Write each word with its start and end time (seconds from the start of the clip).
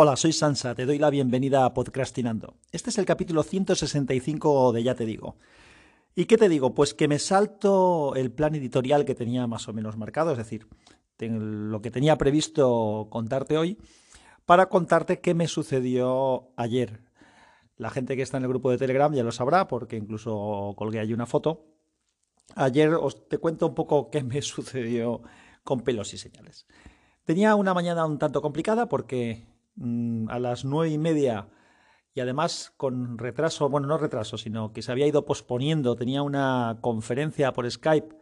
Hola, 0.00 0.14
soy 0.14 0.32
Sansa, 0.32 0.76
te 0.76 0.86
doy 0.86 0.96
la 0.96 1.10
bienvenida 1.10 1.64
a 1.64 1.74
Podcastinando. 1.74 2.54
Este 2.70 2.90
es 2.90 2.98
el 2.98 3.04
capítulo 3.04 3.42
165 3.42 4.70
de 4.70 4.84
Ya 4.84 4.94
te 4.94 5.04
digo. 5.04 5.34
¿Y 6.14 6.26
qué 6.26 6.38
te 6.38 6.48
digo? 6.48 6.72
Pues 6.72 6.94
que 6.94 7.08
me 7.08 7.18
salto 7.18 8.14
el 8.14 8.30
plan 8.30 8.54
editorial 8.54 9.04
que 9.04 9.16
tenía 9.16 9.48
más 9.48 9.66
o 9.66 9.72
menos 9.72 9.96
marcado, 9.96 10.30
es 10.30 10.38
decir, 10.38 10.68
lo 11.18 11.82
que 11.82 11.90
tenía 11.90 12.16
previsto 12.16 13.08
contarte 13.10 13.58
hoy, 13.58 13.76
para 14.46 14.68
contarte 14.68 15.20
qué 15.20 15.34
me 15.34 15.48
sucedió 15.48 16.52
ayer. 16.54 17.00
La 17.76 17.90
gente 17.90 18.14
que 18.14 18.22
está 18.22 18.36
en 18.36 18.44
el 18.44 18.50
grupo 18.50 18.70
de 18.70 18.78
Telegram 18.78 19.12
ya 19.12 19.24
lo 19.24 19.32
sabrá 19.32 19.66
porque 19.66 19.96
incluso 19.96 20.74
colgué 20.76 21.00
allí 21.00 21.12
una 21.12 21.26
foto. 21.26 21.64
Ayer 22.54 22.94
os 22.94 23.28
te 23.28 23.38
cuento 23.38 23.66
un 23.66 23.74
poco 23.74 24.10
qué 24.10 24.22
me 24.22 24.42
sucedió 24.42 25.22
con 25.64 25.80
pelos 25.80 26.14
y 26.14 26.18
señales. 26.18 26.68
Tenía 27.24 27.56
una 27.56 27.74
mañana 27.74 28.06
un 28.06 28.20
tanto 28.20 28.40
complicada 28.40 28.88
porque 28.88 29.57
mm, 29.78 30.28
a 30.28 30.38
las 30.38 30.64
nueve 30.64 30.92
y 30.92 30.98
media. 30.98 31.48
Y 32.14 32.20
además 32.20 32.72
con 32.76 33.18
retraso, 33.18 33.68
bueno, 33.68 33.86
no 33.86 33.98
retraso, 33.98 34.38
sino 34.38 34.72
que 34.72 34.82
se 34.82 34.92
había 34.92 35.06
ido 35.06 35.24
posponiendo, 35.24 35.96
tenía 35.96 36.22
una 36.22 36.78
conferencia 36.80 37.52
por 37.52 37.70
Skype 37.70 38.16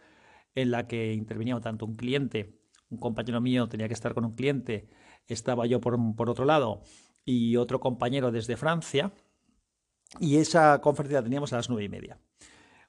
en 0.55 0.71
la 0.71 0.87
que 0.87 1.13
intervenía 1.13 1.59
tanto 1.61 1.87
un 1.87 1.95
cliente, 1.97 2.61
un 2.89 2.99
compañero 2.99 3.41
mío 3.41 3.69
tenía 3.69 3.89
que 3.89 3.95
estar 3.95 4.15
con 4.15 4.25
un 4.25 4.35
cliente, 4.35 4.89
estaba 5.27 5.67
yo 5.67 5.81
por, 5.81 5.99
por 6.15 6.31
otro 6.31 6.45
lado 6.45 6.83
y 7.25 7.57
otro 7.57 7.81
compañero 7.81 8.31
desde 8.31 8.57
Francia. 8.57 9.13
Y 10.21 10.37
esa 10.37 10.81
conferencia 10.81 11.19
la 11.19 11.25
teníamos 11.25 11.53
a 11.53 11.57
las 11.57 11.69
nueve 11.69 11.85
y 11.85 11.89
media. 11.89 12.21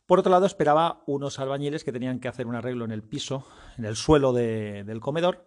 Por 0.08 0.20
otro 0.20 0.32
lado, 0.32 0.46
esperaba 0.46 1.04
unos 1.06 1.38
albañiles 1.38 1.84
que 1.84 1.92
tenían 1.92 2.20
que 2.20 2.30
hacer 2.30 2.48
un 2.48 2.56
arreglo 2.56 2.86
en 2.86 2.92
el 2.92 3.04
piso, 3.04 3.46
en 3.78 3.84
el 3.84 3.98
suelo 3.98 4.32
del 4.32 5.02
comedor, 5.02 5.46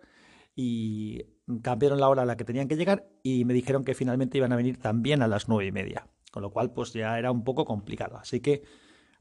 y 0.55 1.40
cambiaron 1.63 2.01
la 2.01 2.09
hora 2.09 2.23
a 2.23 2.27
la 2.27 2.37
que 2.37 2.45
tenían 2.45 2.69
que 2.69 2.77
llegar 2.77 3.09
y 3.23 3.45
me 3.45 3.55
dijeron 3.55 3.85
que 3.85 3.95
finalmente 3.95 4.39
iban 4.39 4.53
a 4.53 4.57
venir 4.57 4.79
también 4.79 5.23
a 5.23 5.29
las 5.29 5.49
nueve 5.49 5.67
y 5.67 5.73
media, 5.73 6.07
con 6.31 6.43
lo 6.43 6.51
cual 6.51 6.73
pues 6.73 6.93
ya 6.93 7.19
era 7.19 7.31
un 7.31 7.45
poco 7.45 7.65
complicado. 7.65 8.19
Así 8.19 8.41
que 8.41 8.63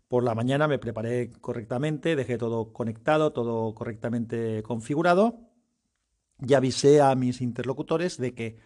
por 0.08 0.24
la 0.24 0.36
mañana 0.36 0.68
me 0.68 0.80
preparé 0.80 1.32
correctamente, 1.42 2.16
dejé 2.16 2.38
todo 2.38 2.74
conectado, 2.74 3.32
todo 3.32 3.74
correctamente 3.76 4.64
configurado 4.64 5.40
y 6.46 6.54
avisé 6.54 7.02
a 7.02 7.14
mis 7.16 7.42
interlocutores 7.42 8.18
de 8.18 8.34
que 8.34 8.58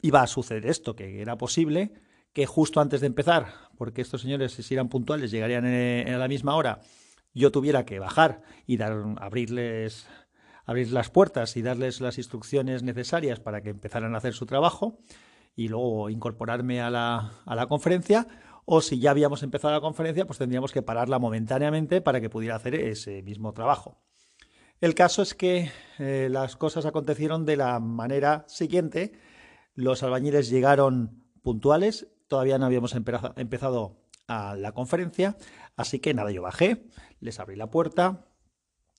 iba 0.00 0.22
a 0.22 0.26
suceder 0.26 0.66
esto, 0.66 0.94
que 0.94 1.20
era 1.20 1.36
posible 1.36 1.92
que 2.32 2.46
justo 2.46 2.80
antes 2.80 3.00
de 3.00 3.06
empezar, 3.06 3.46
porque 3.76 4.02
estos 4.02 4.22
señores, 4.22 4.52
si 4.52 4.74
eran 4.74 4.88
puntuales, 4.88 5.30
llegarían 5.30 5.64
a 5.64 6.18
la 6.18 6.28
misma 6.28 6.54
hora, 6.54 6.80
yo 7.34 7.50
tuviera 7.50 7.84
que 7.84 7.98
bajar 7.98 8.42
y 8.66 8.76
dar, 8.76 8.92
abrirles, 9.18 10.06
abrir 10.68 10.92
las 10.92 11.08
puertas 11.08 11.56
y 11.56 11.62
darles 11.62 12.02
las 12.02 12.18
instrucciones 12.18 12.82
necesarias 12.82 13.40
para 13.40 13.62
que 13.62 13.70
empezaran 13.70 14.14
a 14.14 14.18
hacer 14.18 14.34
su 14.34 14.44
trabajo 14.44 14.98
y 15.56 15.68
luego 15.68 16.10
incorporarme 16.10 16.82
a 16.82 16.90
la, 16.90 17.32
a 17.46 17.54
la 17.54 17.66
conferencia, 17.66 18.28
o 18.66 18.82
si 18.82 19.00
ya 19.00 19.12
habíamos 19.12 19.42
empezado 19.42 19.72
la 19.72 19.80
conferencia, 19.80 20.26
pues 20.26 20.38
tendríamos 20.38 20.72
que 20.72 20.82
pararla 20.82 21.18
momentáneamente 21.18 22.02
para 22.02 22.20
que 22.20 22.28
pudiera 22.28 22.54
hacer 22.54 22.74
ese 22.74 23.22
mismo 23.22 23.54
trabajo. 23.54 24.02
El 24.82 24.94
caso 24.94 25.22
es 25.22 25.32
que 25.32 25.70
eh, 25.98 26.28
las 26.30 26.54
cosas 26.56 26.84
acontecieron 26.84 27.46
de 27.46 27.56
la 27.56 27.80
manera 27.80 28.44
siguiente. 28.46 29.12
Los 29.74 30.02
albañiles 30.02 30.50
llegaron 30.50 31.24
puntuales, 31.42 32.08
todavía 32.28 32.58
no 32.58 32.66
habíamos 32.66 32.94
empezado 32.94 34.04
a 34.26 34.54
la 34.54 34.72
conferencia, 34.72 35.38
así 35.78 35.98
que 35.98 36.12
nada, 36.12 36.30
yo 36.30 36.42
bajé, 36.42 36.84
les 37.20 37.40
abrí 37.40 37.56
la 37.56 37.70
puerta, 37.70 38.26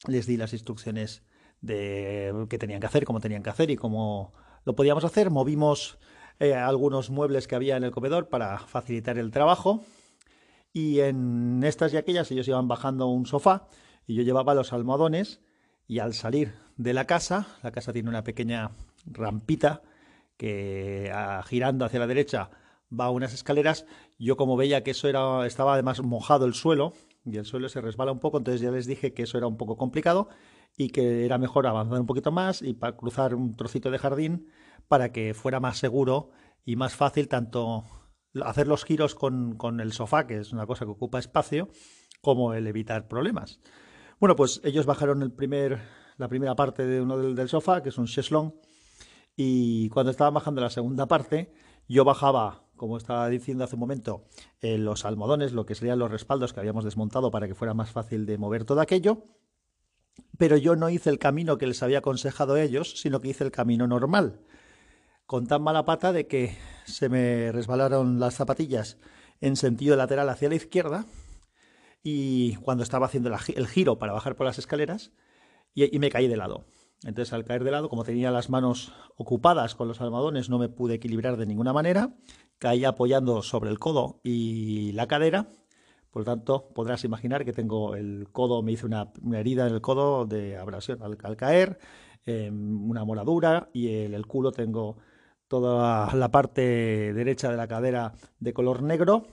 les 0.07 0.25
di 0.25 0.35
las 0.35 0.53
instrucciones 0.53 1.21
de 1.61 2.33
qué 2.49 2.57
tenían 2.57 2.79
que 2.79 2.87
hacer, 2.87 3.05
cómo 3.05 3.19
tenían 3.19 3.43
que 3.43 3.49
hacer 3.49 3.69
y 3.71 3.75
cómo 3.75 4.33
lo 4.65 4.75
podíamos 4.75 5.03
hacer. 5.03 5.29
Movimos 5.29 5.97
eh, 6.39 6.53
algunos 6.53 7.09
muebles 7.09 7.47
que 7.47 7.55
había 7.55 7.77
en 7.77 7.83
el 7.83 7.91
comedor 7.91 8.29
para 8.29 8.59
facilitar 8.59 9.17
el 9.17 9.31
trabajo 9.31 9.83
y 10.71 10.99
en 10.99 11.61
estas 11.63 11.93
y 11.93 11.97
aquellas 11.97 12.31
ellos 12.31 12.47
iban 12.47 12.67
bajando 12.67 13.07
un 13.07 13.25
sofá 13.25 13.67
y 14.05 14.15
yo 14.15 14.23
llevaba 14.23 14.53
los 14.53 14.71
almohadones 14.71 15.41
y 15.87 15.99
al 15.99 16.13
salir 16.13 16.53
de 16.77 16.93
la 16.93 17.05
casa, 17.05 17.47
la 17.63 17.71
casa 17.71 17.91
tiene 17.91 18.09
una 18.09 18.23
pequeña 18.23 18.71
rampita 19.05 19.81
que 20.37 21.11
ah, 21.13 21.43
girando 21.45 21.83
hacia 21.83 21.99
la 21.99 22.07
derecha 22.07 22.51
va 22.97 23.05
a 23.05 23.09
unas 23.09 23.33
escaleras. 23.33 23.85
Yo 24.17 24.37
como 24.37 24.55
veía 24.55 24.83
que 24.83 24.91
eso 24.91 25.07
era, 25.07 25.45
estaba 25.45 25.73
además 25.73 26.01
mojado 26.01 26.45
el 26.45 26.53
suelo 26.53 26.93
y 27.25 27.37
el 27.37 27.45
suelo 27.45 27.69
se 27.69 27.81
resbala 27.81 28.11
un 28.11 28.19
poco, 28.19 28.37
entonces 28.37 28.61
ya 28.61 28.71
les 28.71 28.85
dije 28.85 29.13
que 29.13 29.23
eso 29.23 29.37
era 29.37 29.47
un 29.47 29.57
poco 29.57 29.77
complicado 29.77 30.29
y 30.79 30.91
que 30.91 31.25
era 31.25 31.37
mejor 31.37 31.67
avanzar 31.67 31.99
un 31.99 32.05
poquito 32.05 32.31
más 32.31 32.61
y 32.61 32.73
para 32.73 32.95
cruzar 32.95 33.35
un 33.35 33.53
trocito 33.53 33.91
de 33.91 33.99
jardín 33.99 34.47
para 34.87 35.11
que 35.11 35.33
fuera 35.33 35.59
más 35.59 35.77
seguro 35.77 36.29
y 36.63 36.77
más 36.77 36.95
fácil 36.95 37.27
tanto 37.27 37.83
hacer 38.41 38.65
los 38.65 38.85
giros 38.85 39.13
con, 39.13 39.57
con 39.57 39.81
el 39.81 39.91
sofá, 39.91 40.25
que 40.25 40.37
es 40.37 40.53
una 40.53 40.65
cosa 40.65 40.85
que 40.85 40.91
ocupa 40.91 41.19
espacio, 41.19 41.67
como 42.21 42.53
el 42.53 42.65
evitar 42.65 43.09
problemas. 43.09 43.59
Bueno, 44.21 44.37
pues 44.37 44.61
ellos 44.63 44.85
bajaron 44.85 45.21
el 45.21 45.33
primer, 45.33 45.81
la 46.15 46.29
primera 46.29 46.55
parte 46.55 46.85
de 46.85 47.01
uno 47.01 47.17
del, 47.17 47.49
sofá, 47.49 47.83
que 47.83 47.89
es 47.89 47.97
un 47.97 48.05
cheslong, 48.05 48.53
y 49.35 49.89
cuando 49.89 50.11
estaban 50.11 50.33
bajando 50.33 50.61
la 50.61 50.69
segunda 50.69 51.09
parte, 51.09 51.51
yo 51.89 52.05
bajaba 52.05 52.69
como 52.77 52.95
estaba 52.95 53.27
diciendo 53.27 53.65
hace 53.65 53.75
un 53.75 53.81
momento, 53.81 54.23
eh, 54.61 54.77
los 54.77 55.03
almohadones, 55.03 55.51
lo 55.51 55.65
que 55.65 55.75
serían 55.75 55.99
los 55.99 56.09
respaldos 56.09 56.53
que 56.53 56.61
habíamos 56.61 56.85
desmontado 56.85 57.29
para 57.31 57.49
que 57.49 57.53
fuera 57.53 57.73
más 57.73 57.91
fácil 57.91 58.25
de 58.25 58.37
mover 58.37 58.63
todo 58.63 58.79
aquello. 58.79 59.25
Pero 60.39 60.55
yo 60.55 60.77
no 60.77 60.89
hice 60.89 61.09
el 61.09 61.19
camino 61.19 61.57
que 61.57 61.67
les 61.67 61.83
había 61.83 61.97
aconsejado 61.97 62.55
ellos, 62.55 62.93
sino 62.95 63.19
que 63.19 63.27
hice 63.27 63.43
el 63.43 63.51
camino 63.51 63.87
normal. 63.87 64.39
Con 65.25 65.47
tan 65.47 65.61
mala 65.61 65.83
pata 65.83 66.13
de 66.13 66.27
que 66.27 66.57
se 66.85 67.09
me 67.09 67.51
resbalaron 67.51 68.21
las 68.21 68.35
zapatillas 68.35 68.97
en 69.41 69.57
sentido 69.57 69.97
lateral 69.97 70.29
hacia 70.29 70.47
la 70.47 70.55
izquierda 70.55 71.05
y 72.01 72.55
cuando 72.55 72.83
estaba 72.83 73.07
haciendo 73.07 73.29
el 73.29 73.67
giro 73.67 73.99
para 73.99 74.13
bajar 74.13 74.37
por 74.37 74.45
las 74.45 74.57
escaleras 74.57 75.11
y 75.73 75.99
me 75.99 76.09
caí 76.09 76.29
de 76.29 76.37
lado. 76.37 76.65
Entonces 77.03 77.33
al 77.33 77.43
caer 77.43 77.65
de 77.65 77.71
lado, 77.71 77.89
como 77.89 78.05
tenía 78.05 78.31
las 78.31 78.49
manos 78.49 78.93
ocupadas 79.17 79.75
con 79.75 79.89
los 79.89 79.99
almohadones, 79.99 80.49
no 80.49 80.57
me 80.57 80.69
pude 80.69 80.95
equilibrar 80.95 81.35
de 81.35 81.47
ninguna 81.47 81.73
manera, 81.73 82.15
caí 82.59 82.85
apoyando 82.85 83.41
sobre 83.41 83.71
el 83.71 83.77
codo 83.77 84.21
y 84.23 84.93
la 84.93 85.07
cadera, 85.07 85.49
por 86.11 86.21
lo 86.21 86.25
tanto 86.25 86.69
podrás 86.73 87.03
imaginar 87.03 87.45
que 87.45 87.53
tengo 87.53 87.95
el 87.95 88.27
codo, 88.31 88.61
me 88.61 88.71
hice 88.71 88.85
una, 88.85 89.11
herida 89.33 89.67
en 89.67 89.73
el 89.73 89.81
codo 89.81 90.25
de 90.25 90.57
abrasión 90.57 90.99
al, 91.03 91.37
caer, 91.37 91.79
em, 92.25 92.89
una 92.89 93.03
moradura 93.05 93.69
y 93.73 93.89
el, 93.89 94.13
el 94.13 94.25
culo 94.25 94.51
tengo 94.51 94.97
toda 95.47 96.13
la 96.15 96.31
parte 96.31 97.13
derecha 97.13 97.49
de 97.49 97.57
la 97.57 97.67
cadera 97.67 98.13
de 98.39 98.53
color 98.53 98.83
negro, 98.83 99.27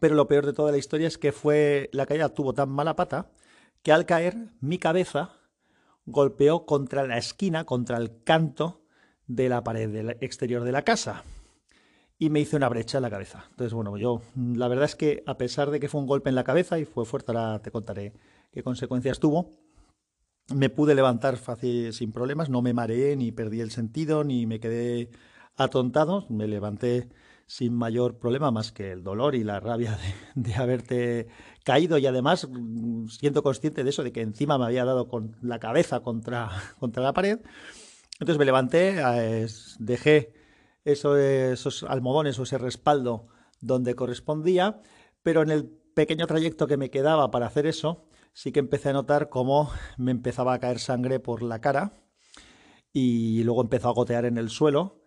pero 0.00 0.14
lo 0.14 0.28
peor 0.28 0.46
de 0.46 0.52
toda 0.52 0.70
la 0.70 0.78
historia 0.78 1.08
es 1.08 1.18
que 1.18 1.32
fue 1.32 1.90
la 1.92 2.06
caída 2.06 2.28
tuvo 2.28 2.54
tan 2.54 2.70
mala 2.70 2.96
pata 2.96 3.30
que 3.82 3.92
al 3.92 4.06
caer 4.06 4.36
mi 4.60 4.78
cabeza 4.78 5.32
golpeó 6.06 6.66
contra 6.66 7.06
la 7.06 7.18
esquina, 7.18 7.64
contra 7.64 7.98
el 7.98 8.22
canto 8.22 8.82
de 9.26 9.48
la 9.48 9.62
pared 9.62 10.16
exterior 10.20 10.64
de 10.64 10.72
la 10.72 10.82
casa 10.82 11.22
y 12.18 12.30
me 12.30 12.40
hizo 12.40 12.56
una 12.56 12.68
brecha 12.68 12.98
en 12.98 13.02
la 13.02 13.10
cabeza. 13.10 13.44
Entonces, 13.50 13.72
bueno, 13.72 13.96
yo 13.96 14.22
la 14.34 14.68
verdad 14.68 14.86
es 14.86 14.96
que 14.96 15.22
a 15.26 15.38
pesar 15.38 15.70
de 15.70 15.78
que 15.78 15.88
fue 15.88 16.00
un 16.00 16.06
golpe 16.06 16.28
en 16.28 16.34
la 16.34 16.44
cabeza 16.44 16.78
y 16.78 16.84
fue 16.84 17.04
fuerte, 17.04 17.32
ahora 17.32 17.60
te 17.62 17.70
contaré 17.70 18.12
qué 18.50 18.62
consecuencias 18.62 19.20
tuvo, 19.20 19.58
me 20.54 20.70
pude 20.70 20.94
levantar 20.94 21.36
fácil 21.36 21.92
sin 21.92 22.12
problemas, 22.12 22.48
no 22.48 22.62
me 22.62 22.72
mareé, 22.72 23.16
ni 23.16 23.32
perdí 23.32 23.60
el 23.60 23.70
sentido, 23.70 24.24
ni 24.24 24.46
me 24.46 24.60
quedé 24.60 25.10
atontado, 25.56 26.26
me 26.28 26.48
levanté 26.48 27.08
sin 27.46 27.74
mayor 27.74 28.18
problema 28.18 28.50
más 28.50 28.72
que 28.72 28.92
el 28.92 29.02
dolor 29.02 29.34
y 29.34 29.44
la 29.44 29.60
rabia 29.60 29.98
de, 30.34 30.54
haberte 30.54 31.28
caído 31.64 31.98
y 31.98 32.06
además 32.06 32.48
siendo 33.08 33.42
consciente 33.42 33.84
de 33.84 33.90
eso, 33.90 34.02
de 34.02 34.12
que 34.12 34.22
encima 34.22 34.58
me 34.58 34.64
había 34.64 34.84
dado 34.84 35.08
con 35.08 35.36
la 35.42 35.58
cabeza 35.58 36.00
contra, 36.00 36.50
contra 36.80 37.02
la 37.02 37.12
pared. 37.12 37.40
Entonces 38.20 38.38
me 38.38 38.44
levanté, 38.44 38.96
eh, 38.98 39.46
dejé 39.78 40.32
esos 40.84 41.82
almohadones 41.82 42.38
o 42.38 42.44
ese 42.44 42.58
respaldo 42.58 43.26
donde 43.60 43.94
correspondía, 43.94 44.80
pero 45.22 45.42
en 45.42 45.50
el 45.50 45.68
pequeño 45.94 46.26
trayecto 46.26 46.66
que 46.66 46.76
me 46.76 46.90
quedaba 46.90 47.30
para 47.30 47.46
hacer 47.46 47.66
eso, 47.66 48.06
sí 48.32 48.52
que 48.52 48.60
empecé 48.60 48.90
a 48.90 48.94
notar 48.94 49.28
cómo 49.28 49.70
me 49.96 50.12
empezaba 50.12 50.54
a 50.54 50.60
caer 50.60 50.78
sangre 50.78 51.20
por 51.20 51.42
la 51.42 51.60
cara 51.60 52.00
y 52.92 53.42
luego 53.44 53.62
empezó 53.62 53.88
a 53.88 53.92
gotear 53.92 54.24
en 54.24 54.38
el 54.38 54.48
suelo 54.48 54.98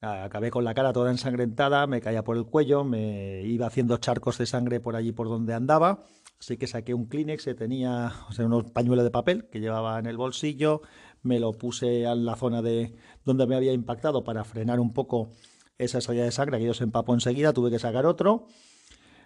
Acabé 0.00 0.50
con 0.50 0.64
la 0.64 0.74
cara 0.74 0.92
toda 0.92 1.10
ensangrentada, 1.10 1.86
me 1.86 2.02
caía 2.02 2.22
por 2.22 2.36
el 2.36 2.44
cuello, 2.44 2.84
me 2.84 3.42
iba 3.42 3.66
haciendo 3.66 3.96
charcos 3.96 4.36
de 4.36 4.46
sangre 4.46 4.78
por 4.78 4.94
allí 4.94 5.12
por 5.12 5.28
donde 5.28 5.54
andaba. 5.54 6.04
Así 6.38 6.58
que 6.58 6.66
saqué 6.66 6.92
un 6.92 7.06
Kleenex, 7.06 7.48
tenía 7.56 8.12
o 8.28 8.32
sea, 8.32 8.44
unos 8.44 8.70
pañuelos 8.70 9.04
de 9.04 9.10
papel 9.10 9.48
que 9.48 9.58
llevaba 9.58 9.98
en 9.98 10.06
el 10.06 10.18
bolsillo, 10.18 10.82
me 11.26 11.40
lo 11.40 11.52
puse 11.52 12.04
en 12.04 12.24
la 12.24 12.36
zona 12.36 12.62
de 12.62 12.94
donde 13.24 13.46
me 13.46 13.56
había 13.56 13.72
impactado 13.72 14.24
para 14.24 14.44
frenar 14.44 14.80
un 14.80 14.92
poco 14.92 15.30
esa 15.78 16.00
salida 16.00 16.24
de 16.24 16.32
sangre, 16.32 16.58
que 16.58 16.64
yo 16.64 16.74
se 16.74 16.84
empapó 16.84 17.12
enseguida, 17.12 17.52
tuve 17.52 17.70
que 17.70 17.78
sacar 17.78 18.06
otro. 18.06 18.46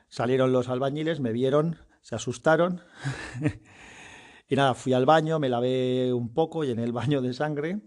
Salieron 0.09 0.53
los 0.53 0.69
albañiles, 0.69 1.21
me 1.21 1.33
vieron, 1.33 1.77
se 2.01 2.17
asustaron. 2.17 2.81
y 4.49 4.57
nada, 4.57 4.75
fui 4.75 4.93
al 4.93 5.07
baño, 5.07 5.39
me 5.39 5.49
lavé 5.49 6.13
un 6.13 6.35
poco, 6.35 6.65
llené 6.65 6.83
el 6.83 6.93
baño 6.93 7.23
de 7.23 7.33
sangre, 7.33 7.81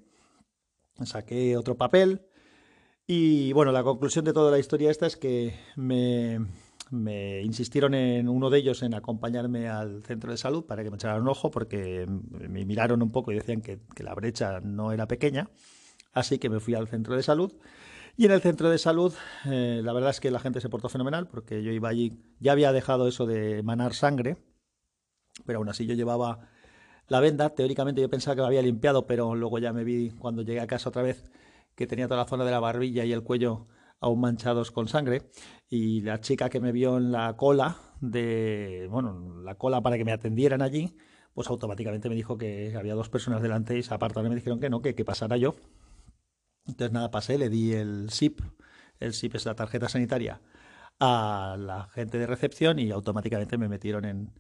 saqué 1.04 1.58
otro 1.58 1.76
papel, 1.76 2.28
Y 3.06 3.52
bueno, 3.52 3.74
la 3.74 3.84
conclusión 3.84 4.24
de 4.24 4.32
toda 4.32 4.52
la 4.52 4.60
historia 4.60 4.90
esta 4.90 5.08
es 5.08 5.18
que 5.18 5.60
me, 5.76 6.40
me 6.92 7.42
insistieron 7.42 7.94
en 7.94 8.30
uno 8.30 8.50
de 8.50 8.60
ellos 8.60 8.84
en 8.84 8.94
acompañarme 8.94 9.68
al 9.68 10.04
centro 10.04 10.32
de 10.32 10.38
salud 10.38 10.66
para 10.66 10.84
que 10.84 10.90
me 10.90 10.96
echaran 10.96 11.22
un 11.22 11.28
ojo 11.28 11.50
porque 11.52 12.06
me 12.08 12.66
miraron 12.66 13.02
un 13.02 13.12
poco 13.12 13.32
y 13.32 13.36
decían 13.36 13.62
que, 13.62 13.80
la 13.98 14.14
brecha 14.14 14.60
no 14.60 14.92
era 14.92 15.08
pequeña. 15.08 15.50
Así 16.12 16.38
que 16.38 16.50
me 16.50 16.60
fui 16.60 16.76
al 16.76 16.88
centro 16.88 17.16
de 17.16 17.24
salud. 17.24 17.54
Y 18.16 18.26
en 18.26 18.32
el 18.32 18.42
centro 18.42 18.70
de 18.70 18.78
salud, 18.78 19.14
eh, 19.46 19.82
la 19.84 19.92
verdad 19.94 20.12
es 20.12 20.20
que 20.20 20.30
la 20.30 20.40
gente 20.40 20.62
se 20.62 20.70
portó 20.70 20.88
fenomenal 20.88 21.28
porque 21.28 21.64
yo 21.64 21.72
iba 21.72 21.90
allí, 21.90 22.14
ya 22.40 22.52
había 22.52 22.72
dejado 22.72 23.08
eso 23.08 23.26
de 23.26 23.64
manar 23.64 23.96
sangre, 23.96 24.38
pero 25.46 25.58
aún 25.58 25.70
así 25.70 25.88
yo 25.88 25.96
llevaba 25.96 26.48
la 27.08 27.20
venda. 27.20 27.50
Teóricamente 27.50 28.02
yo 28.02 28.10
pensaba 28.10 28.36
que 28.36 28.42
me 28.42 28.48
había 28.48 28.62
limpiado, 28.62 29.08
pero 29.08 29.34
luego 29.34 29.58
ya 29.58 29.74
me 29.74 29.84
vi 29.84 30.12
cuando 30.12 30.44
llegué 30.44 30.60
a 30.60 30.68
casa 30.68 30.90
otra 30.90 31.02
vez 31.02 31.32
que 31.76 31.88
tenía 31.88 32.08
toda 32.08 32.22
la 32.22 32.28
zona 32.28 32.46
de 32.46 32.52
la 32.52 32.60
barbilla 32.60 33.04
y 33.04 33.14
el 33.14 33.24
cuello 33.24 33.68
aún 34.04 34.20
manchados 34.20 34.72
con 34.72 34.88
sangre 34.88 35.30
y 35.70 36.02
la 36.02 36.20
chica 36.20 36.50
que 36.50 36.60
me 36.60 36.74
vio 36.74 36.98
en 36.98 37.12
la 37.12 37.36
cola 37.38 37.78
de, 38.02 38.88
bueno, 38.92 39.42
la 39.42 39.56
cola 39.56 39.82
para 39.82 39.98
que 39.98 40.04
me 40.04 40.12
atendieran 40.12 40.62
allí, 40.62 40.98
pues 41.34 41.50
automáticamente 41.50 42.10
me 42.10 42.16
dijo 42.16 42.38
que 42.38 42.76
había 42.78 42.96
dos 42.96 43.10
personas 43.10 43.42
delante 43.42 43.78
y 43.78 43.82
se 43.82 43.94
apartaron 43.94 44.28
y 44.28 44.30
me 44.32 44.36
dijeron 44.36 44.60
que 44.60 44.70
no, 44.70 44.82
que, 44.82 44.94
que 44.94 45.06
pasara 45.06 45.38
yo. 45.38 45.56
Entonces 46.68 46.92
nada, 46.92 47.12
pasé, 47.12 47.38
le 47.38 47.50
di 47.50 47.74
el 47.74 48.10
SIP, 48.10 48.42
el 49.00 49.14
SIP 49.14 49.36
es 49.36 49.46
la 49.46 49.56
tarjeta 49.56 49.88
sanitaria, 49.88 50.42
a 51.00 51.56
la 51.58 51.88
gente 51.94 52.18
de 52.18 52.28
recepción 52.28 52.80
y 52.80 52.92
automáticamente 52.92 53.58
me 53.58 53.70
metieron 53.70 54.04
en, 54.04 54.34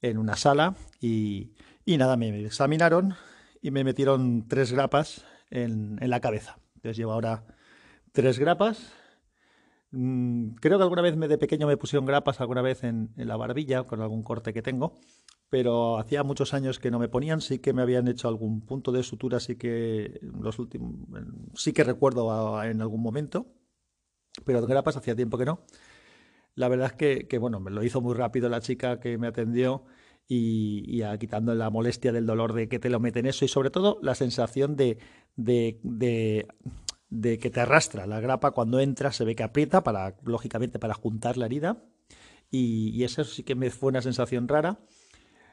en 0.00 0.16
una 0.16 0.36
sala 0.36 0.76
y, 1.00 1.54
y, 1.84 1.98
nada, 1.98 2.16
me 2.16 2.44
examinaron 2.44 3.14
y 3.60 3.72
me 3.72 3.82
metieron 3.82 4.46
tres 4.46 4.72
grapas 4.72 5.24
en, 5.50 5.98
en 6.00 6.10
la 6.10 6.20
cabeza. 6.20 6.58
Entonces 6.76 6.96
llevo 6.96 7.12
ahora 7.12 7.44
tres 8.12 8.38
grapas 8.38 8.92
creo 9.90 10.78
que 10.78 10.82
alguna 10.82 11.02
vez 11.02 11.16
me, 11.16 11.28
de 11.28 11.38
pequeño 11.38 11.66
me 11.66 11.76
pusieron 11.76 12.06
grapas, 12.06 12.40
alguna 12.40 12.62
vez 12.62 12.84
en, 12.84 13.10
la 13.16 13.36
barbilla, 13.36 13.84
con 13.84 14.00
algún 14.00 14.22
corte 14.22 14.52
que 14.52 14.62
tengo, 14.62 14.98
pero 15.48 15.98
hacía 15.98 16.22
muchos 16.22 16.52
años 16.52 16.78
que 16.78 16.90
no 16.90 16.98
me 16.98 17.08
ponían, 17.08 17.40
sí 17.40 17.58
que 17.58 17.72
me 17.72 17.82
habían 17.82 18.08
hecho 18.08 18.28
algún 18.28 18.60
punto 18.60 18.92
de 18.92 19.02
sutura, 19.02 19.40
sí 19.40 19.56
que 19.56 20.20
los 20.22 20.58
últimos, 20.58 20.92
sí 21.54 21.72
que 21.72 21.84
recuerdo 21.84 22.62
en 22.62 22.82
algún 22.82 23.02
momento, 23.02 23.46
pero 24.44 24.64
grapas 24.66 24.96
hacía 24.96 25.16
tiempo 25.16 25.38
que 25.38 25.46
no. 25.46 25.64
La 26.54 26.68
verdad 26.68 26.92
es 26.98 27.26
que, 27.26 27.38
bueno, 27.38 27.60
me 27.60 27.70
lo 27.70 27.82
hizo 27.84 28.00
muy 28.00 28.14
rápido 28.14 28.48
la 28.48 28.60
chica 28.60 29.00
que 29.00 29.16
me 29.16 29.28
atendió 29.28 29.84
y, 30.26 31.00
quitando 31.18 31.54
la 31.54 31.70
molestia 31.70 32.12
del 32.12 32.26
dolor 32.26 32.52
de 32.52 32.68
que 32.68 32.78
te 32.78 32.90
lo 32.90 33.00
meten 33.00 33.26
eso 33.26 33.44
y 33.44 33.48
sobre 33.48 33.70
todo 33.70 33.98
la 34.02 34.14
sensación 34.14 34.76
de, 34.76 34.98
de 35.36 35.78
de 35.82 36.48
que 37.10 37.50
te 37.50 37.60
arrastra. 37.60 38.06
La 38.06 38.20
grapa 38.20 38.50
cuando 38.50 38.80
entra 38.80 39.12
se 39.12 39.24
ve 39.24 39.34
que 39.34 39.42
aprieta, 39.42 39.82
para, 39.82 40.16
lógicamente 40.24 40.78
para 40.78 40.94
juntar 40.94 41.36
la 41.36 41.46
herida. 41.46 41.82
Y, 42.50 43.02
eso 43.04 43.24
sí 43.24 43.42
que 43.42 43.54
me 43.54 43.70
fue 43.70 43.88
una 43.88 44.02
sensación 44.02 44.48
rara. 44.48 44.78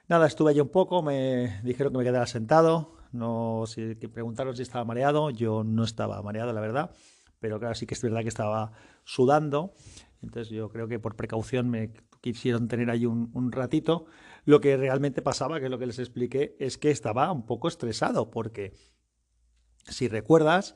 Nada, 0.08 0.28
estuve 0.28 0.52
allí 0.52 0.60
un 0.60 0.70
poco, 0.70 1.02
me 1.02 1.60
dijeron 1.64 1.92
que 1.92 2.00
me 2.00 2.04
quedara 2.04 2.28
sentado, 2.28 2.98
no 3.12 3.64
si, 3.66 3.96
preguntaron 3.96 4.56
si 4.56 4.62
estaba 4.62 4.86
mareado, 4.86 5.32
yo 5.32 5.64
no 5.64 5.84
estaba 5.84 6.22
mareado, 6.22 6.54
la 6.54 6.62
verdad, 6.62 6.92
pero 7.40 7.60
claro, 7.60 7.74
sí 7.74 7.88
que 7.88 7.96
es 7.96 8.02
verdad 8.04 8.22
que 8.22 8.30
estaba 8.30 8.72
sudando, 9.04 9.74
entonces 10.22 10.54
yo 10.54 10.70
creo 10.70 10.88
que 10.88 11.00
por 11.00 11.16
precaución 11.16 11.72
me 11.72 11.92
quisieron 12.22 12.68
tener 12.68 12.92
ahí 12.92 13.08
un, 13.08 13.32
un 13.34 13.52
ratito. 13.52 14.06
Lo 14.46 14.62
que 14.62 14.78
realmente 14.78 15.24
pasaba, 15.24 15.60
que 15.60 15.66
es 15.66 15.72
lo 15.72 15.80
que 15.80 15.88
les 15.88 15.98
expliqué, 15.98 16.56
es 16.60 16.78
que 16.78 16.92
estaba 16.92 17.32
un 17.32 17.48
poco 17.48 17.68
estresado, 17.68 18.30
porque 18.30 18.74
si 19.88 20.08
recuerdas, 20.08 20.76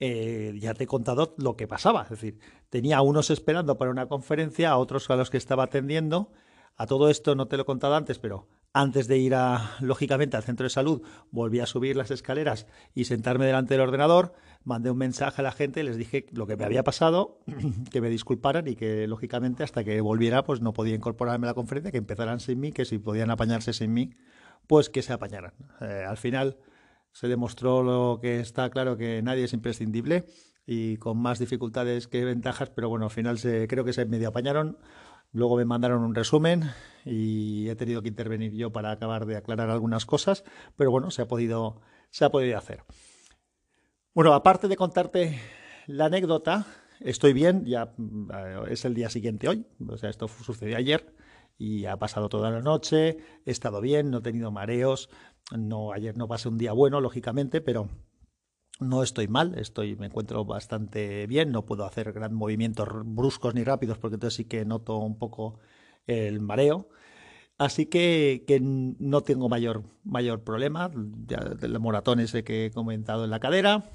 eh, 0.00 0.54
ya 0.58 0.74
te 0.74 0.84
he 0.84 0.86
contado 0.86 1.34
lo 1.38 1.56
que 1.56 1.66
pasaba. 1.66 2.02
Es 2.02 2.10
decir, 2.10 2.38
tenía 2.70 2.98
a 2.98 3.02
unos 3.02 3.30
esperando 3.30 3.78
para 3.78 3.90
una 3.90 4.06
conferencia, 4.06 4.70
a 4.70 4.76
otros 4.76 5.08
a 5.10 5.16
los 5.16 5.30
que 5.30 5.38
estaba 5.38 5.64
atendiendo. 5.64 6.32
A 6.76 6.86
todo 6.86 7.08
esto 7.08 7.34
no 7.34 7.48
te 7.48 7.56
lo 7.56 7.62
he 7.62 7.66
contado 7.66 7.94
antes, 7.94 8.18
pero 8.18 8.48
antes 8.74 9.08
de 9.08 9.16
ir 9.16 9.34
a, 9.34 9.76
lógicamente, 9.80 10.36
al 10.36 10.42
centro 10.42 10.64
de 10.64 10.70
salud, 10.70 11.00
volví 11.30 11.60
a 11.60 11.66
subir 11.66 11.96
las 11.96 12.10
escaleras 12.10 12.66
y 12.94 13.06
sentarme 13.06 13.46
delante 13.46 13.72
del 13.72 13.80
ordenador, 13.80 14.34
mandé 14.64 14.90
un 14.90 14.98
mensaje 14.98 15.40
a 15.40 15.44
la 15.44 15.52
gente, 15.52 15.82
les 15.82 15.96
dije 15.96 16.26
lo 16.32 16.46
que 16.46 16.58
me 16.58 16.64
había 16.66 16.84
pasado, 16.84 17.38
que 17.90 18.02
me 18.02 18.10
disculparan 18.10 18.68
y 18.68 18.76
que, 18.76 19.06
lógicamente, 19.06 19.62
hasta 19.62 19.82
que 19.82 19.98
volviera, 20.02 20.44
pues 20.44 20.60
no 20.60 20.74
podía 20.74 20.94
incorporarme 20.94 21.46
a 21.46 21.50
la 21.52 21.54
conferencia, 21.54 21.90
que 21.90 21.96
empezaran 21.96 22.38
sin 22.38 22.60
mí, 22.60 22.72
que 22.72 22.84
si 22.84 22.98
podían 22.98 23.30
apañarse 23.30 23.72
sin 23.72 23.94
mí, 23.94 24.12
pues 24.66 24.90
que 24.90 25.00
se 25.00 25.14
apañaran. 25.14 25.54
Eh, 25.80 26.04
al 26.06 26.18
final 26.18 26.58
se 27.16 27.28
demostró 27.28 27.82
lo 27.82 28.18
que 28.20 28.40
está 28.40 28.68
claro 28.68 28.98
que 28.98 29.22
nadie 29.22 29.44
es 29.44 29.54
imprescindible 29.54 30.26
y 30.66 30.98
con 30.98 31.16
más 31.16 31.38
dificultades 31.38 32.08
que 32.08 32.22
ventajas, 32.26 32.68
pero 32.68 32.90
bueno, 32.90 33.06
al 33.06 33.10
final 33.10 33.38
se, 33.38 33.66
creo 33.68 33.86
que 33.86 33.94
se 33.94 34.04
medio 34.04 34.28
apañaron. 34.28 34.76
Luego 35.32 35.56
me 35.56 35.64
mandaron 35.64 36.02
un 36.02 36.14
resumen 36.14 36.64
y 37.06 37.70
he 37.70 37.74
tenido 37.74 38.02
que 38.02 38.08
intervenir 38.08 38.52
yo 38.52 38.70
para 38.70 38.90
acabar 38.90 39.24
de 39.24 39.38
aclarar 39.38 39.70
algunas 39.70 40.04
cosas, 40.04 40.44
pero 40.76 40.90
bueno, 40.90 41.10
se 41.10 41.22
ha 41.22 41.26
podido, 41.26 41.80
se 42.10 42.26
ha 42.26 42.30
podido 42.30 42.58
hacer. 42.58 42.84
Bueno, 44.12 44.34
aparte 44.34 44.68
de 44.68 44.76
contarte 44.76 45.40
la 45.86 46.06
anécdota, 46.06 46.66
estoy 47.00 47.32
bien, 47.32 47.64
ya 47.64 47.94
eh, 47.98 48.60
es 48.68 48.84
el 48.84 48.92
día 48.92 49.08
siguiente 49.08 49.48
hoy, 49.48 49.66
o 49.88 49.96
sea, 49.96 50.10
esto 50.10 50.28
sucedió 50.28 50.76
ayer 50.76 51.14
y 51.56 51.86
ha 51.86 51.96
pasado 51.96 52.28
toda 52.28 52.50
la 52.50 52.60
noche, 52.60 53.16
he 53.46 53.50
estado 53.50 53.80
bien, 53.80 54.10
no 54.10 54.18
he 54.18 54.22
tenido 54.22 54.50
mareos, 54.50 55.08
no, 55.52 55.92
ayer 55.92 56.16
no 56.16 56.28
pasé 56.28 56.48
un 56.48 56.58
día 56.58 56.72
bueno, 56.72 57.00
lógicamente, 57.00 57.60
pero 57.60 57.88
no 58.80 59.02
estoy 59.02 59.28
mal, 59.28 59.58
estoy, 59.58 59.96
me 59.96 60.06
encuentro 60.06 60.44
bastante 60.44 61.26
bien, 61.26 61.50
no 61.50 61.64
puedo 61.64 61.84
hacer 61.84 62.12
gran 62.12 62.34
movimientos 62.34 62.88
bruscos 63.04 63.54
ni 63.54 63.64
rápidos 63.64 63.98
porque 63.98 64.14
entonces 64.14 64.36
sí 64.36 64.44
que 64.44 64.64
noto 64.64 64.98
un 64.98 65.18
poco 65.18 65.58
el 66.06 66.40
mareo. 66.40 66.88
Así 67.58 67.86
que, 67.86 68.44
que 68.46 68.60
no 68.60 69.22
tengo 69.22 69.48
mayor, 69.48 69.84
mayor 70.04 70.44
problema, 70.44 70.90
ya 71.26 71.38
del 71.38 71.78
moratón 71.80 72.20
ese 72.20 72.44
que 72.44 72.66
he 72.66 72.70
comentado 72.70 73.24
en 73.24 73.30
la 73.30 73.40
cadera. 73.40 73.90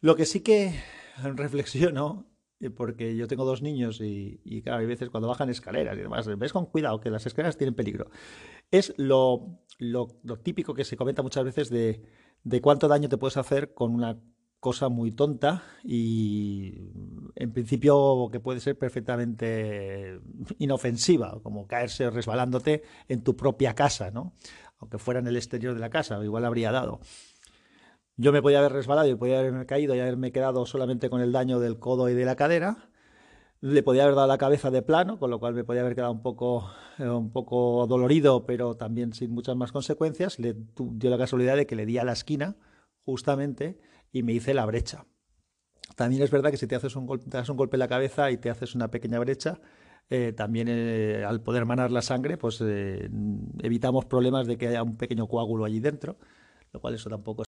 Lo 0.00 0.16
que 0.16 0.26
sí 0.26 0.40
que 0.40 0.78
reflexiono, 1.22 2.26
porque 2.76 3.14
yo 3.16 3.28
tengo 3.28 3.44
dos 3.44 3.62
niños 3.62 4.00
y, 4.00 4.40
y 4.44 4.62
claro, 4.62 4.80
hay 4.80 4.86
veces 4.86 5.10
cuando 5.10 5.28
bajan 5.28 5.48
escaleras 5.48 5.96
y 5.96 6.00
demás, 6.00 6.26
ves 6.38 6.52
con 6.52 6.66
cuidado 6.66 7.00
que 7.00 7.10
las 7.10 7.24
escaleras 7.26 7.56
tienen 7.56 7.74
peligro 7.74 8.10
es 8.70 8.94
lo, 8.96 9.60
típico 10.42 10.74
que 10.74 10.84
se 10.84 10.96
comenta 10.96 11.22
muchas 11.22 11.44
veces 11.44 11.70
de, 11.70 12.02
de 12.44 12.60
cuánto 12.60 12.88
daño 12.88 13.08
te 13.08 13.18
puedes 13.18 13.36
hacer 13.36 13.74
con 13.74 13.94
una 13.94 14.18
cosa 14.60 14.88
muy 14.88 15.12
tonta 15.12 15.62
y 15.84 16.74
en 17.36 17.52
principio 17.52 18.28
que 18.32 18.40
puede 18.40 18.60
ser 18.60 18.76
perfectamente 18.76 20.20
inofensiva, 20.58 21.40
como 21.42 21.66
caerse 21.66 22.10
resbalándote 22.10 22.82
en 23.06 23.22
tu 23.22 23.36
propia 23.36 23.74
casa, 23.74 24.10
¿no? 24.10 24.34
Aunque 24.80 24.98
fuera 24.98 25.20
en 25.20 25.28
el 25.28 25.36
exterior 25.36 25.74
de 25.74 25.80
la 25.80 25.90
casa, 25.90 26.22
igual 26.22 26.44
habría 26.44 26.72
dado. 26.72 27.00
Yo 28.20 28.32
me 28.32 28.42
podía 28.42 28.58
haber 28.58 28.72
resbalado 28.72 29.08
y 29.08 29.14
podía 29.14 29.38
haberme 29.38 29.64
caído 29.64 29.94
y 29.94 30.00
haberme 30.00 30.32
quedado 30.32 30.66
solamente 30.66 31.08
con 31.08 31.20
el 31.20 31.30
daño 31.30 31.60
del 31.60 31.78
codo 31.78 32.08
y 32.08 32.14
de 32.14 32.24
la 32.24 32.34
cadera, 32.34 32.90
le 33.60 33.80
podía 33.84 34.02
haber 34.02 34.16
dado 34.16 34.26
la 34.26 34.38
cabeza 34.38 34.72
de 34.72 34.82
plano, 34.82 35.20
con 35.20 35.30
lo 35.30 35.38
cual 35.38 35.54
me 35.54 35.62
podía 35.62 35.82
haber 35.82 35.94
quedado 35.94 36.10
un 36.10 36.22
poco, 36.22 36.68
eh, 36.98 37.08
un 37.08 37.30
poco 37.30 37.86
dolorido, 37.86 38.44
pero 38.44 38.76
también 38.76 39.12
sin 39.12 39.30
muchas 39.30 39.54
más 39.54 39.70
consecuencias. 39.70 40.40
Le 40.40 40.56
dio 40.76 41.10
la 41.10 41.18
casualidad 41.18 41.56
de 41.56 41.66
que 41.68 41.76
le 41.76 41.86
di 41.86 41.98
a 41.98 42.04
la 42.04 42.12
esquina, 42.12 42.56
justamente, 43.04 43.78
y 44.10 44.24
me 44.24 44.32
hice 44.32 44.52
la 44.52 44.66
brecha. 44.66 45.06
También 45.94 46.22
es 46.22 46.32
verdad 46.32 46.50
que 46.50 46.56
si 46.56 46.66
te 46.66 46.74
haces 46.74 46.96
un 46.96 47.06
golpe, 47.06 47.76
en 47.76 47.78
la 47.78 47.88
cabeza 47.88 48.32
y 48.32 48.38
te 48.38 48.50
haces 48.50 48.74
una 48.74 48.90
pequeña 48.90 49.20
brecha, 49.20 49.60
eh, 50.10 50.32
también 50.32 50.66
eh, 50.68 51.24
al 51.24 51.40
poder 51.40 51.66
manar 51.66 51.92
la 51.92 52.02
sangre, 52.02 52.36
pues 52.36 52.60
evitamos 53.62 54.06
problemas 54.06 54.48
de 54.48 54.58
que 54.58 54.68
haya 54.68 54.82
un 54.82 54.96
pequeño 54.96 55.28
coágulo 55.28 55.64
allí 55.64 55.78
dentro, 55.78 56.16
lo 56.72 56.80
cual 56.80 56.94
eso 56.94 57.08
tampoco 57.10 57.44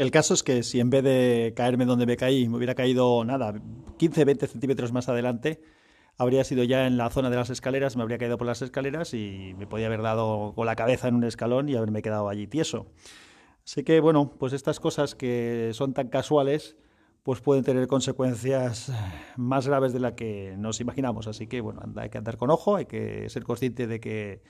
el 0.00 0.10
caso 0.10 0.32
es 0.32 0.42
que 0.42 0.62
si 0.62 0.80
en 0.80 0.88
vez 0.88 1.04
de 1.04 1.52
caerme 1.54 1.84
donde 1.84 2.06
me 2.06 2.16
caí, 2.16 2.48
me 2.48 2.56
hubiera 2.56 2.74
caído 2.74 3.22
nada, 3.22 3.52
15, 3.98 4.24
20 4.24 4.46
centímetros 4.46 4.92
más 4.92 5.10
adelante, 5.10 5.60
habría 6.16 6.42
sido 6.42 6.64
ya 6.64 6.86
en 6.86 6.96
la 6.96 7.10
zona 7.10 7.28
de 7.28 7.36
las 7.36 7.50
escaleras, 7.50 7.96
me 7.96 8.02
habría 8.02 8.16
caído 8.16 8.38
por 8.38 8.46
las 8.46 8.62
escaleras 8.62 9.12
y 9.12 9.54
me 9.58 9.66
podía 9.66 9.88
haber 9.88 10.00
dado 10.00 10.54
con 10.54 10.64
la 10.64 10.74
cabeza 10.74 11.08
en 11.08 11.16
un 11.16 11.24
escalón 11.24 11.68
y 11.68 11.76
haberme 11.76 12.00
quedado 12.00 12.30
allí 12.30 12.46
tieso. 12.46 12.86
Así 13.62 13.84
que 13.84 14.00
bueno, 14.00 14.32
pues 14.38 14.54
estas 14.54 14.80
cosas 14.80 15.14
que 15.14 15.72
son 15.74 15.92
tan 15.92 16.08
casuales, 16.08 16.78
pues 17.22 17.42
pueden 17.42 17.62
tener 17.62 17.86
consecuencias 17.86 18.90
más 19.36 19.68
graves 19.68 19.92
de 19.92 20.00
las 20.00 20.12
que 20.12 20.54
nos 20.56 20.80
imaginamos. 20.80 21.26
Así 21.26 21.46
que 21.46 21.60
bueno, 21.60 21.82
hay 21.96 22.08
que 22.08 22.16
andar 22.16 22.38
con 22.38 22.48
ojo, 22.48 22.76
hay 22.76 22.86
que 22.86 23.28
ser 23.28 23.44
consciente 23.44 23.86
de 23.86 24.00
que, 24.00 24.40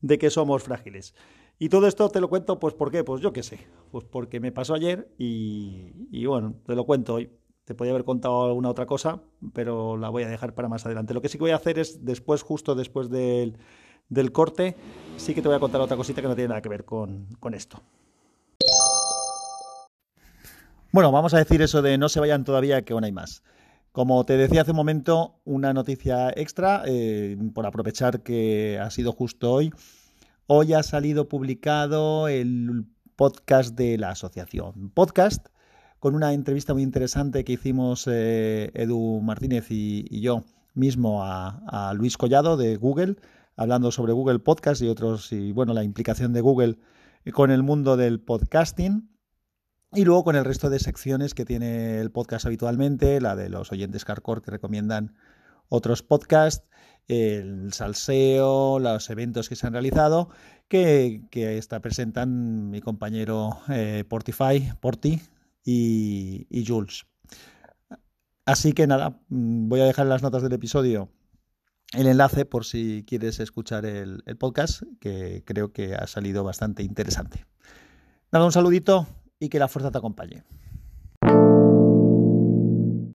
de 0.00 0.18
que 0.18 0.30
somos 0.30 0.62
frágiles. 0.62 1.14
Y 1.58 1.70
todo 1.70 1.86
esto 1.86 2.08
te 2.10 2.20
lo 2.20 2.28
cuento, 2.28 2.58
pues, 2.58 2.74
¿por 2.74 2.90
qué? 2.90 3.02
Pues 3.02 3.22
yo 3.22 3.32
qué 3.32 3.42
sé. 3.42 3.60
Pues 3.90 4.04
porque 4.04 4.40
me 4.40 4.52
pasó 4.52 4.74
ayer 4.74 5.08
y, 5.18 6.26
bueno, 6.26 6.54
te 6.66 6.74
lo 6.74 6.84
cuento 6.84 7.14
hoy. 7.14 7.30
Te 7.64 7.74
podía 7.74 7.92
haber 7.92 8.04
contado 8.04 8.44
alguna 8.44 8.70
otra 8.70 8.86
cosa, 8.86 9.22
pero 9.52 9.96
la 9.96 10.08
voy 10.08 10.22
a 10.22 10.28
dejar 10.28 10.54
para 10.54 10.68
más 10.68 10.86
adelante. 10.86 11.14
Lo 11.14 11.20
que 11.20 11.28
sí 11.28 11.38
que 11.38 11.44
voy 11.44 11.50
a 11.50 11.56
hacer 11.56 11.78
es 11.78 12.04
después, 12.04 12.42
justo 12.42 12.76
después 12.76 13.10
del, 13.10 13.58
del 14.08 14.30
corte, 14.30 14.76
sí 15.16 15.34
que 15.34 15.42
te 15.42 15.48
voy 15.48 15.56
a 15.56 15.60
contar 15.60 15.80
otra 15.80 15.96
cosita 15.96 16.22
que 16.22 16.28
no 16.28 16.36
tiene 16.36 16.48
nada 16.48 16.62
que 16.62 16.68
ver 16.68 16.84
con, 16.84 17.26
con 17.40 17.54
esto. 17.54 17.82
Bueno, 20.92 21.10
vamos 21.10 21.34
a 21.34 21.38
decir 21.38 21.60
eso 21.60 21.82
de 21.82 21.98
no 21.98 22.08
se 22.08 22.20
vayan 22.20 22.44
todavía, 22.44 22.82
que 22.82 22.92
aún 22.92 23.02
hay 23.02 23.12
más. 23.12 23.42
Como 23.96 24.26
te 24.26 24.36
decía 24.36 24.60
hace 24.60 24.72
un 24.72 24.76
momento, 24.76 25.40
una 25.46 25.72
noticia 25.72 26.28
extra, 26.36 26.82
eh, 26.84 27.34
por 27.54 27.64
aprovechar 27.64 28.22
que 28.22 28.78
ha 28.78 28.90
sido 28.90 29.12
justo 29.12 29.50
hoy. 29.50 29.72
Hoy 30.46 30.74
ha 30.74 30.82
salido 30.82 31.30
publicado 31.30 32.28
el 32.28 32.84
podcast 33.16 33.74
de 33.74 33.96
la 33.96 34.10
asociación. 34.10 34.90
Podcast 34.90 35.46
con 35.98 36.14
una 36.14 36.34
entrevista 36.34 36.74
muy 36.74 36.82
interesante 36.82 37.42
que 37.42 37.54
hicimos 37.54 38.06
eh, 38.06 38.70
Edu 38.74 39.22
Martínez 39.22 39.70
y, 39.70 40.20
yo 40.20 40.44
mismo 40.74 41.24
a, 41.24 41.94
Luis 41.96 42.18
Collado 42.18 42.58
de 42.58 42.76
Google, 42.76 43.16
hablando 43.56 43.90
sobre 43.92 44.12
Google 44.12 44.40
Podcast 44.40 44.82
y 44.82 44.88
otros, 44.88 45.32
y 45.32 45.52
bueno, 45.52 45.72
la 45.72 45.84
implicación 45.84 46.34
de 46.34 46.42
Google 46.42 46.76
con 47.32 47.50
el 47.50 47.62
mundo 47.62 47.96
del 47.96 48.20
podcasting. 48.20 49.08
Y 49.96 50.04
luego 50.04 50.24
con 50.24 50.36
el 50.36 50.44
resto 50.44 50.68
de 50.68 50.78
secciones 50.78 51.32
que 51.32 51.46
tiene 51.46 52.00
el 52.00 52.10
podcast 52.10 52.44
habitualmente, 52.44 53.18
la 53.18 53.34
de 53.34 53.48
los 53.48 53.72
oyentes 53.72 54.04
hardcore 54.04 54.42
que 54.42 54.50
recomiendan 54.50 55.14
otros 55.70 56.02
podcasts, 56.02 56.68
el 57.08 57.72
salseo, 57.72 58.78
los 58.78 59.08
eventos 59.08 59.48
que 59.48 59.56
se 59.56 59.66
han 59.66 59.72
realizado, 59.72 60.28
que, 60.68 61.22
está, 61.32 61.80
presentan 61.80 62.68
mi 62.68 62.82
compañero 62.82 63.58
eh, 63.70 64.04
Portify, 64.06 64.70
Porti 64.80 65.22
y, 65.64 66.64
Jules. 66.66 67.06
Así 68.44 68.74
que 68.74 68.86
nada, 68.86 69.18
mm, 69.30 69.70
voy 69.70 69.80
a 69.80 69.86
dejar 69.86 70.04
en 70.04 70.10
las 70.10 70.22
notas 70.22 70.42
del 70.42 70.52
episodio 70.52 71.08
el 71.94 72.06
enlace 72.06 72.44
por 72.44 72.66
si 72.66 73.02
quieres 73.06 73.40
escuchar 73.40 73.86
el, 73.86 74.22
podcast, 74.38 74.82
que 75.00 75.42
creo 75.46 75.72
que 75.72 75.94
ha 75.94 76.06
salido 76.06 76.44
bastante 76.44 76.82
interesante. 76.82 77.46
Nada, 78.30 78.44
un 78.44 78.52
saludito 78.52 79.06
y 79.38 79.48
que 79.48 79.58
la 79.58 79.68
fuerza 79.68 79.90
te 79.90 79.98
acompañe. 79.98 80.44